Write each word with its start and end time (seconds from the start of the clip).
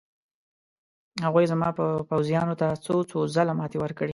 هغوی 1.25 1.45
زما 1.51 1.69
پوځیانو 2.09 2.53
ته 2.61 2.67
څو 2.85 2.95
څو 3.09 3.19
ځله 3.35 3.53
ماتې 3.59 3.77
ورکړې. 3.79 4.09